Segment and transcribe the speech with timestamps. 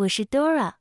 [0.00, 0.76] 我是 Dora，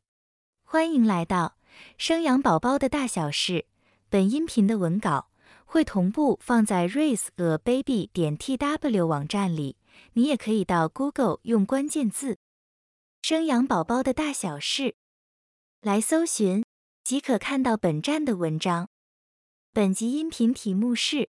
[0.64, 1.58] 欢迎来到
[1.98, 3.66] 生养宝宝的大小事。
[4.08, 5.30] 本音频的文稿
[5.66, 9.76] 会同步放在 raiseababy 点 tw 网站里，
[10.14, 12.38] 你也可以到 Google 用关键字
[13.22, 14.96] “生养宝宝的大小事”
[15.82, 16.64] 来搜寻，
[17.04, 18.88] 即可看到本站的文章。
[19.74, 21.30] 本集音频题目是：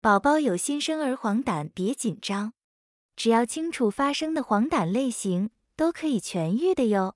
[0.00, 2.52] 宝宝有新生儿黄疸，别紧张，
[3.14, 5.50] 只要清楚发生的黄疸类型。
[5.76, 7.14] 都可以痊愈的哟。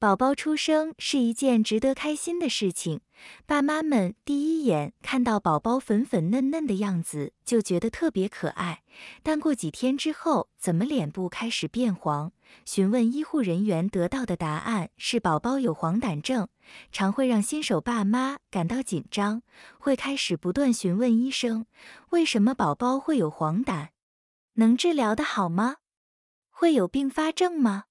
[0.00, 3.00] 宝宝出生是一件值得开心的事情，
[3.46, 8.84] 爸妈们第一眼看到宝宝粉粉嫩嫩的样子就觉得特别可爱。
[9.24, 12.30] 但过几天之后，怎么脸部开始变黄？
[12.64, 16.46] 询问医护人员得到的答案是宝宝有黄疸症，
[16.92, 19.42] 常会让新手爸妈感到紧张，
[19.80, 21.66] 会开始不断询问医生
[22.10, 23.88] 为什么宝宝会有黄疸，
[24.54, 25.78] 能治疗的好吗？
[26.60, 27.84] 会有并发症吗？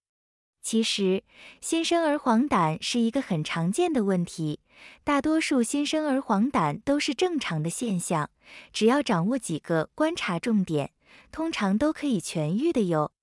[0.62, 1.23] 其实，
[1.62, 4.59] 新生儿黄疸是一个很常见的问题，
[5.06, 8.30] 大多数新生儿黄疸都是正常的现象，
[8.74, 10.92] 只要掌握几个观察重点，
[11.32, 13.14] 通常都可以痊愈的哟。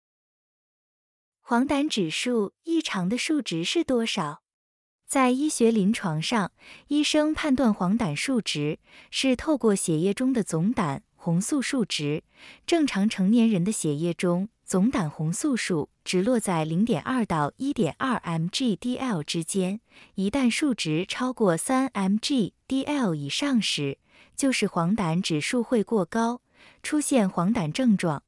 [1.42, 4.40] 黄疸指数异常的数值是多少？
[5.06, 6.52] 在医学临床上，
[6.88, 8.78] 医生判断黄疸数值
[9.10, 12.24] 是透过血液中的总胆红素数值，
[12.64, 14.48] 正常成年人的血液中。
[14.64, 19.80] 总胆红素数值落在零点二到一点二 mg/dl 之间，
[20.14, 23.98] 一旦数值超过三 mg/dl 以上时，
[24.34, 26.40] 就是黄疸指数会过高，
[26.82, 28.22] 出现黄疸症状。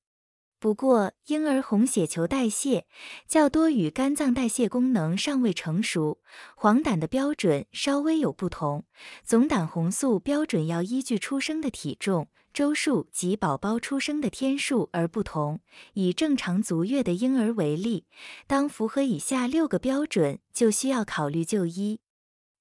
[0.58, 2.86] 不过，婴儿红血球代谢
[3.26, 6.18] 较多与肝脏代谢功能尚未成熟，
[6.54, 8.84] 黄疸的标准稍微有不同。
[9.22, 12.28] 总胆红素标准要依据出生的体重。
[12.56, 15.60] 周数及宝宝出生的天数而不同。
[15.92, 18.06] 以正常足月的婴儿为例，
[18.46, 22.00] 当符合以下六个标准，就需要考虑就医。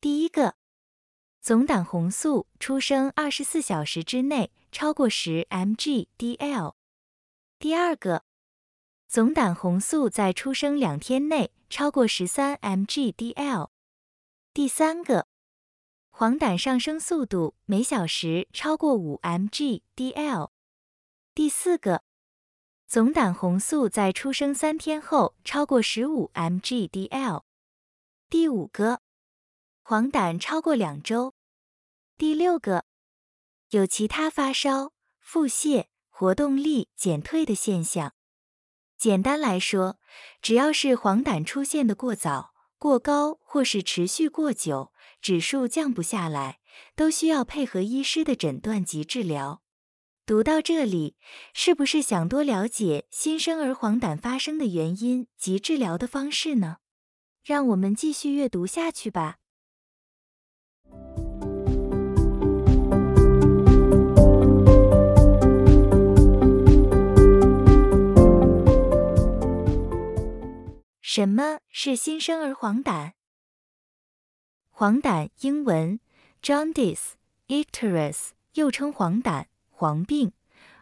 [0.01, 0.55] 第一个，
[1.39, 6.73] 总胆红素出生二十四小时之内超过十 mg/dl。
[7.57, 8.25] 第二个，
[9.07, 13.69] 总胆红素在出生两天内超过十三 mg/dl。
[14.53, 15.28] 第三个。
[16.18, 20.50] 黄疸上升速度每小时超过五 mg/dl。
[21.34, 22.03] 第四个，
[22.88, 27.44] 总胆红素在出生三天后超过十五 mg/dl。
[28.30, 29.02] 第五个，
[29.81, 31.34] 黄疸超过两周。
[32.18, 32.86] 第六个，
[33.72, 38.14] 有其他发烧、腹泻、活动力减退的现象。
[38.97, 40.00] 简单来说，
[40.42, 44.94] 只要是黄疸出现的过早、过高或是持续过久。
[45.25, 46.59] 指数降不下来，
[46.96, 49.63] 都需要配合医师的诊断及治疗。
[50.24, 51.16] 读到这里，
[51.52, 56.78] 是不是想多了解新生儿黄疸发生的原因及治疗的方式呢？
[57.44, 59.38] 让我们继续阅读下去吧。
[71.02, 73.14] 什么是新生儿黄疸？
[74.78, 76.02] 黄疸，英文
[76.44, 77.12] jaundice,
[77.47, 80.34] icterus，又称黄疸、黄病。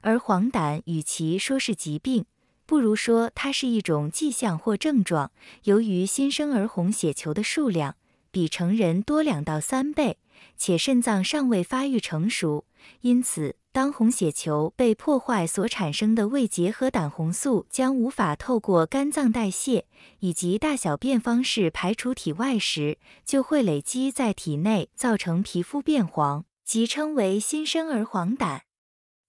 [0.01, 2.25] 而黄疸与其说是疾病，
[2.65, 5.31] 不如说它是一种迹象或症状。
[5.65, 7.95] 由于新生儿红血球的数量
[8.31, 10.17] 比成人多两到三倍，
[10.57, 12.65] 且肾脏尚未发育成熟，
[13.01, 13.55] 因此。
[13.71, 19.87] 当红血球被破坏所产生的胃结核胆红素将无法透过肝脏代谢
[20.19, 28.59] 以及大小便方式排出体外时，就会累积在体内，造成皮肤变黄，即称为新生儿黄疸。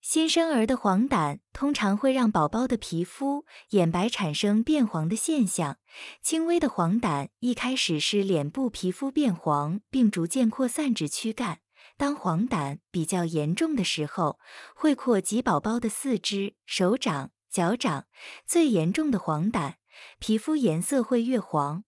[0.02, 5.78] 新生儿的黄疸通常会让宝宝的皮肤、眼白产生变黄的现象。
[6.22, 11.60] 轻微的黄疸一开始是脸部皮肤变黄，并逐渐扩散至躯干。
[11.96, 14.38] 当黄疸比较严重的时候，
[14.74, 18.06] 会扩及宝宝的四肢、手掌、脚掌。
[18.44, 19.74] 最严重的黄疸，
[20.18, 21.84] 皮肤颜色会越黄。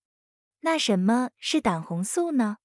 [0.60, 2.58] 那什么是胆红素呢？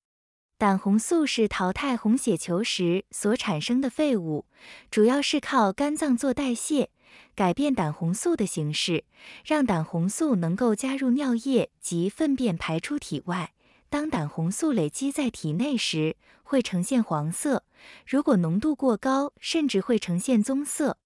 [0.57, 4.45] 胆红素是淘汰红血球时所产生的废物，
[4.91, 6.91] 主要是靠肝脏做代谢，
[7.33, 9.05] 改变胆红素的形式，
[9.43, 13.53] 让胆红素能够加入尿液及粪便排出体外。
[13.91, 17.65] 当胆红素累积在体内时，会呈现黄色；
[18.07, 20.97] 如果浓度过高，甚至会呈现棕色。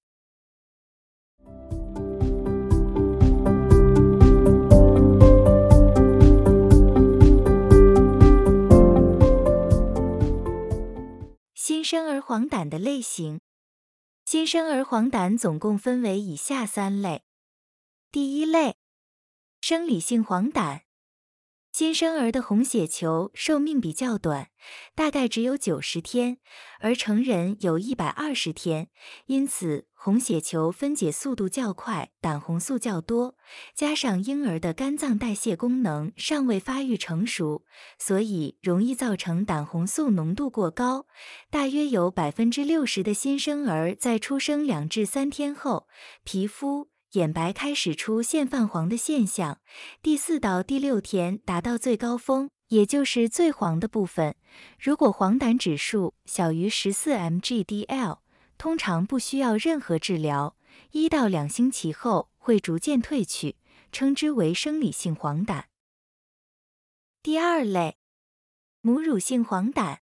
[11.56, 13.42] 新生儿黄疸的类型，
[14.26, 17.24] 新生儿黄疸总共分为以下三类。
[18.12, 18.76] 第一类。
[19.60, 20.85] 生理性黄疸。
[21.78, 24.48] 新生儿的红血球寿命比较短，
[24.96, 26.38] 大概只有九十天，
[26.80, 28.88] 而成人有一百二十天，
[29.26, 33.36] 因此红血球分解速度较快，胆红素较多。
[33.76, 37.66] 加上婴儿的肝脏代谢功能尚未发育成熟，
[38.00, 41.08] 所以容易造成胆红素浓度过高。
[41.50, 45.90] 大约有百分之六十的新生儿在出生两至三天后，
[46.24, 46.88] 皮肤。
[47.16, 49.62] 眼白开始出现泛黄的现象，
[50.02, 54.36] 第四到第六天达到最高峰，也就是最黄的部分。
[54.78, 58.20] 如果黄疸指数小于十四 mg/dl，
[58.58, 60.58] 通常不需要任何治疗，
[60.92, 63.56] 一到两星期后会逐渐褪去，
[63.94, 65.64] 称之为生理性黄疸。
[67.24, 67.96] 第二类，
[68.82, 70.00] 母乳性黄疸，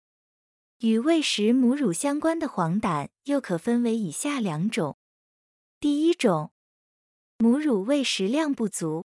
[0.80, 4.98] 与喂食母乳相关的黄疸又可分为以下两种。
[5.80, 6.52] 第一种。
[7.40, 9.06] 母乳喂食量不足，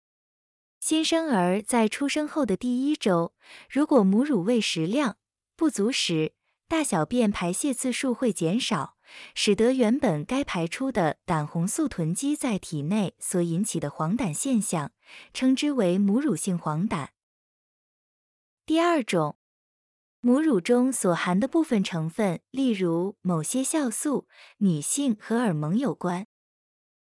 [0.79, 3.33] 新生儿在出生后的第一周，
[3.67, 5.17] 如果母乳喂食量
[5.55, 6.33] 不足时，
[6.67, 8.95] 大小便排泄次数会减少，
[9.33, 14.91] 使得原本该排出的胆红素囤积在体内所引起的黄疸现象，
[15.33, 17.07] 称之为母乳性黄疸。
[18.63, 19.37] 第二种，
[20.21, 24.27] 母乳中所含的部分成分，例如某些酵素，
[24.57, 26.27] 女性荷尔蒙有关。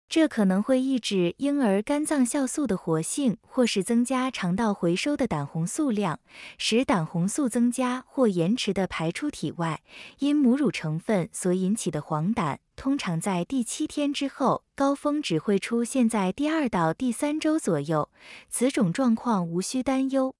[0.07, 6.19] 这可能会抑制婴儿肝脏酵素的活性，或是增加肠道回收的胆红素量，
[6.57, 9.81] 使胆红素增加或延迟的排出体外。
[10.19, 18.09] 因母乳成分所引起的黄疸，通常在第七天之后，高峰只会出现在第二到第三周左右。
[18.47, 20.35] 此种状况无需担忧。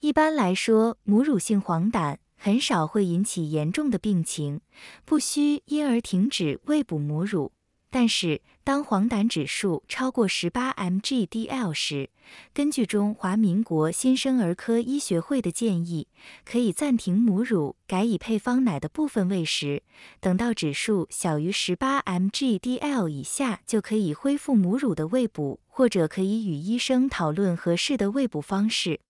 [0.00, 4.62] 一般来说，母乳性黄疸很少会引起严重的病情，
[5.04, 7.52] 不需因而停止喂哺母乳。
[7.88, 12.10] 但是，当黄疸指数超过十八 mg/dl 时，
[12.52, 16.08] 根据中华民国新生儿科医学会的建议，
[16.44, 19.82] 可以暂停母乳，改以配方奶的部分喂食。
[20.20, 29.00] 等到指数小于十八 mg/dl 以下，就可以恢复母乳的喂哺，或者可以与医生讨论合适的喂哺方式。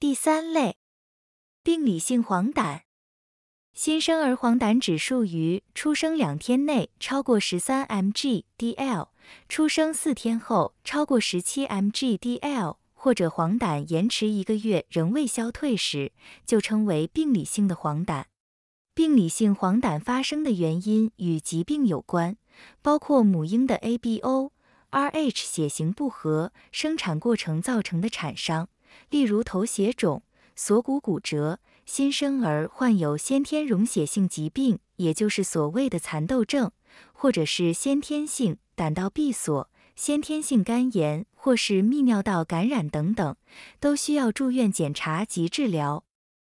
[0.00, 0.76] 第三类，
[1.62, 2.87] 病理性黄疸。
[3.80, 9.06] 新生儿黄疸指数于出生两天内超过十三 mg/dl，
[9.48, 16.10] 出生四天后超过十七 mg/dl，或者黄疸延迟一个月仍未消退时，
[16.44, 18.24] 就称为病理性的黄疸。
[18.96, 22.36] 病理性黄疸发生的原因与疾病有关，
[22.82, 24.50] 包括母婴的 ABO、
[24.90, 28.68] RH 血型不合、生产过程造成的产伤，
[29.10, 30.24] 例如头血肿、
[30.56, 31.60] 锁骨骨折。
[31.88, 36.70] 新生儿患有先天溶血性疾病，也就是所谓的蚕豆症，
[37.14, 43.34] 或者是先天性胆道闭锁、先天性肝炎或是泌尿道感染等等，
[43.80, 46.04] 都需要住院检查及治疗。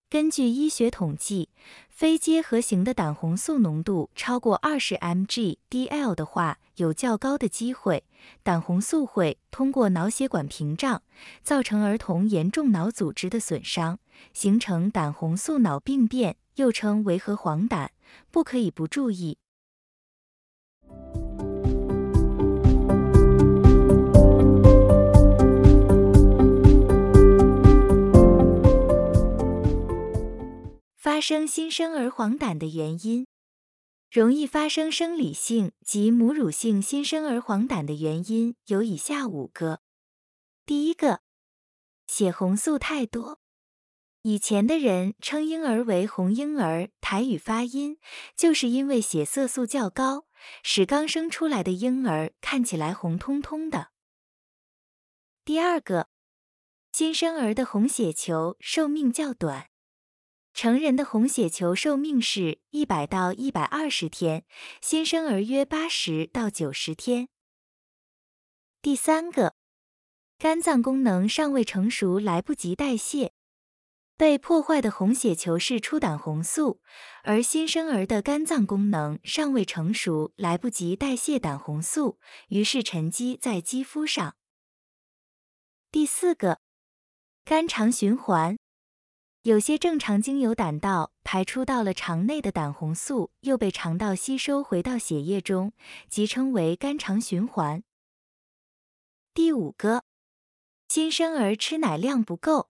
[0.09, 1.49] 根据医学统计，
[1.89, 8.03] 非结合型的胆红素浓度超过二十 mg/dl 的话，有较高的机会，
[8.41, 11.03] 胆红素会通过脑血管屏障，
[11.43, 13.99] 造成儿童严重脑组织的损伤，
[14.33, 17.89] 形成胆红素脑病变，又称维和黄疸，
[18.31, 19.37] 不可以不注意。
[30.95, 33.27] 发生新生儿黄疸的原因，
[34.09, 39.81] 容易发生生理性及母乳性新生儿黄疸的原因有以下五个。
[40.65, 41.21] 第一个，
[42.07, 43.38] 血红素太多。
[44.23, 47.97] 以前的人称婴儿为红婴儿，台语发音
[48.35, 50.25] 就是因为血色素较高，
[50.61, 53.91] 使刚生出来的婴儿看起来红彤彤的。
[55.45, 56.09] 第二个，
[56.91, 59.69] 新生儿的红血球寿命较短。
[60.53, 64.43] 成人的红血球寿命是一百到一百二十天，
[64.81, 67.29] 新生儿约八十到九十天。
[68.81, 69.55] 第三个，
[70.37, 73.31] 肝脏功能尚未成熟，来不及代谢，
[74.19, 76.81] 被破坏的红血球是出胆红素，
[77.23, 84.35] 而新生儿的肝脏功能尚未成熟，来不及代谢胆红素，于是沉积在肌肤上。
[85.89, 86.59] 第四个，
[87.45, 88.57] 肝肠循环。
[89.43, 95.71] 有些正常经由胆道排出到了肠内的胆红素，又被肠道吸收回到血液中，
[96.09, 97.81] 即称为肝肠循环。
[99.33, 100.03] 第五个，
[100.89, 102.69] 新生儿吃奶量不够。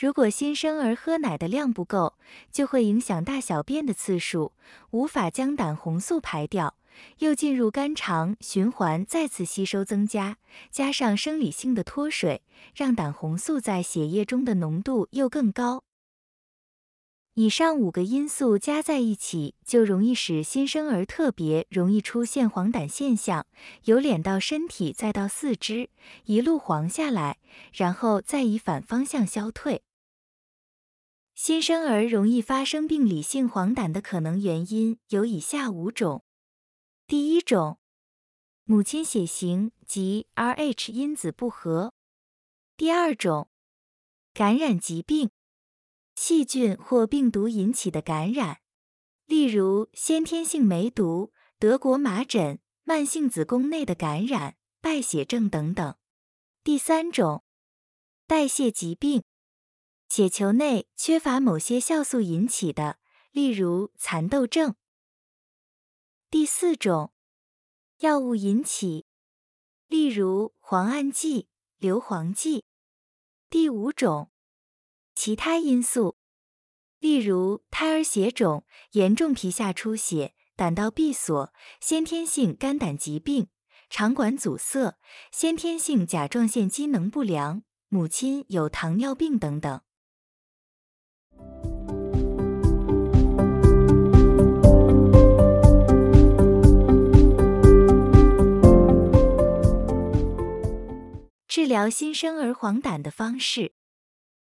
[0.00, 2.14] 如果新生儿喝奶的量不够，
[2.50, 4.52] 就会影响大小便的次数，
[4.92, 6.74] 无法将胆红素排掉，
[7.18, 10.38] 又进入肝肠循环，再次吸收增加，
[10.70, 12.40] 加上生理性的脱水，
[12.74, 15.84] 让胆红素在血液中的浓度又更高。
[17.34, 23.44] 以上五个因素加在一起，就容易使新生儿特别容易出现黄疸现象，
[23.84, 25.90] 由脸到身体再到四肢，
[26.24, 27.36] 一路黄下来，
[27.74, 29.82] 然后再以反方向消退。
[31.42, 36.22] 新生儿容易发生病理性黄疸的可能原因有以下五种：
[37.06, 37.78] 第一种，
[38.64, 41.92] 母亲血型及 Rh 因子不合；
[42.76, 43.48] 第二种，
[44.34, 45.30] 感染疾病。
[46.14, 48.60] 细菌或病毒引起的感染，
[49.24, 55.96] 例如先天性梅毒、德国麻疹、慢性子宫内的感染、败血症等等。
[56.62, 57.42] 第三种，
[58.26, 59.22] 代谢疾病，
[60.10, 62.98] 血球内缺乏某些酵素引起的，
[63.30, 64.74] 例如蚕豆症。
[66.28, 67.12] 第四种，
[68.00, 69.06] 药物引起，
[69.86, 71.46] 例如磺胺剂、
[71.78, 72.64] 硫磺剂。
[73.48, 74.32] 第五种。
[75.14, 76.16] 其他因素，
[76.98, 83.46] 例如胎儿血肿、严重皮下出血、胆道闭锁、先天性肝胆疾病、
[83.88, 84.98] 肠管阻塞、
[85.30, 89.80] 先天性甲状腺机能不良、母亲有糖尿病等等。
[101.70, 103.74] 疗新生儿黄疸的方式。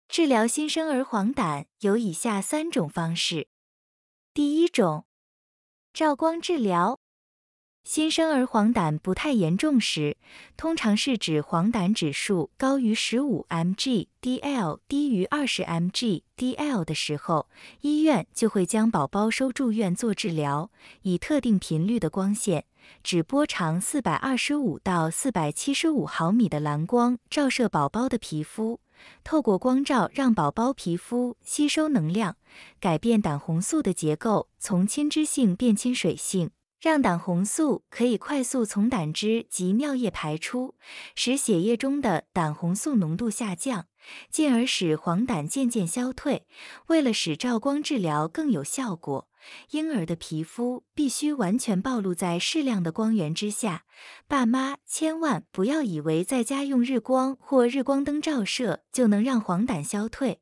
[0.08, 3.50] 治疗新生儿黄疸有以下三种方式。
[4.34, 5.06] 第一种，
[5.92, 7.02] 照光治疗。
[7.90, 10.16] 新生儿黄疸不太严重时，
[10.56, 17.48] 通常是指黄疸指数高于十五 mg/dl 低于二十 mg/dl 的时候，
[17.82, 20.70] 医院就会将宝宝收住院做治疗，
[21.02, 22.66] 以特定频率的光线，
[23.02, 28.80] 指波长四百二十五到四百七十五毫米的蓝光照射宝宝的皮肤。
[29.24, 32.38] 透过光照，让宝宝皮肤吸收能量，
[32.80, 40.76] 改变胆红素的结构，从亲脂性变亲水性，让胆红素可以快速从胆汁及尿液排出，
[41.16, 43.88] 使血液中的胆红素浓度下降，
[44.30, 46.48] 进而使黄疸渐渐消退。
[46.88, 49.28] 为了使照光治疗更有效果。
[49.72, 53.86] 婴儿的皮肤必须完全暴露在适量的光源之下，
[54.28, 60.42] 爸妈千万不要以为在家用日光或日光灯照射就能让黄疸消退。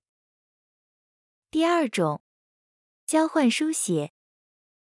[1.52, 2.22] 第二种，
[3.06, 4.12] 交换输血，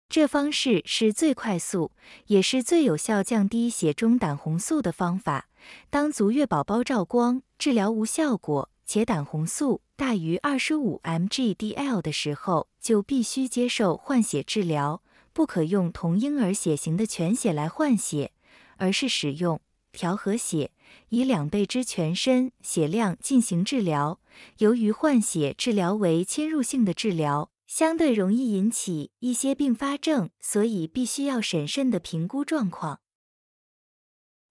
[0.10, 1.92] 这方式是最快速，
[2.28, 5.48] 也是最有效降低血中胆红素的方法。
[5.90, 8.70] 当足月宝宝照光治疗无效果。
[8.90, 18.32] 且胆红素大于二十五 mg/dl 的时候，就必须接受换血治疗，不可用同婴儿血型的全血来换血，
[18.78, 19.62] 而是使用
[19.92, 20.72] 调和血，
[21.10, 24.20] 以两倍之全身血量进行治疗。
[24.58, 33.00] 由于换血治疗为侵入性的治疗，相对容易引起一些并发症，所以必须要审慎的评估状况。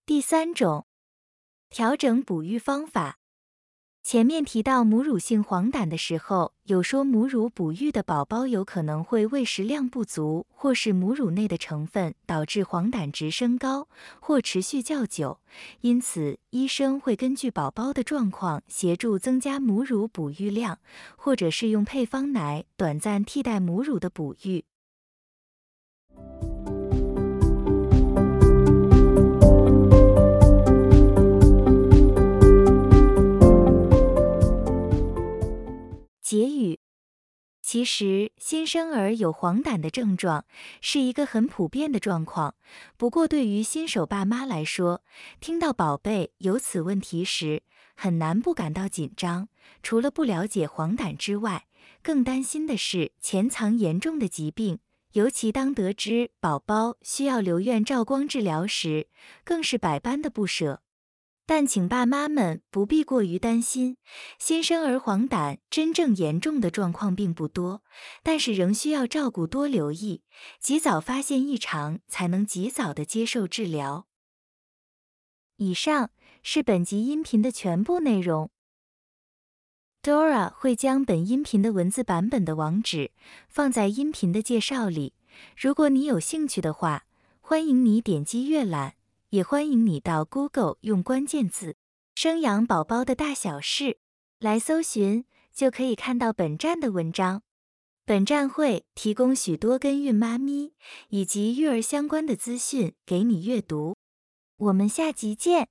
[0.07, 0.87] 第三种，
[1.69, 3.19] 调整哺育方法。
[4.11, 13.87] 前面提到母乳性黄疸的时候，有说母乳哺育的宝宝有可能会喂食量不足，或是母乳内的成分导致黄疸值升高
[14.19, 15.41] 或持续较久，
[15.83, 20.79] 因此医生会根据宝宝的状况协助增加母乳哺育量，
[21.19, 24.65] 或者是用配方奶短暂替代母乳的哺育。
[37.78, 40.44] 其实新生儿有黄疸的症状
[40.80, 42.56] 是一个很普遍的状况。
[42.97, 45.04] 不过，对于新手爸妈来说，
[45.38, 47.62] 听到宝贝有此问题时，
[47.94, 49.49] 很难不感到紧张。
[49.80, 51.66] 除了不了解黄疸之外，
[52.02, 54.80] 更担心的是潜藏严重的疾病。
[55.12, 59.06] 尤其当得知宝宝需要留院照光治疗时，
[59.44, 60.82] 更是百般的不舍。
[61.49, 63.97] 但请爸妈们不必过于担心，
[64.38, 67.83] 新生儿黄疸真正严重的状况并不多，
[68.23, 70.21] 但是仍需要照顾多留意，
[70.61, 74.07] 及早发现异常，才能及早的接受治疗。
[75.57, 76.11] 以上
[76.43, 78.50] 是本集音频的全部内容。
[80.02, 83.12] Dora 会将本音频的文字版本的网址
[83.49, 85.14] 放在音频的介绍里，
[85.57, 87.07] 如果你有兴趣的话，
[87.40, 88.98] 欢迎你点击阅览。
[89.30, 91.76] 也欢迎你到 Google 用关键字
[92.14, 93.99] “生养宝宝的大小事”
[94.40, 95.25] 来搜寻。
[95.58, 97.42] 就可以看到本站的文章。
[98.04, 100.73] 本站会提供许多跟孕妈咪
[101.08, 103.97] 以及育儿相关的资讯给你阅读。
[104.56, 105.68] 我们下集见。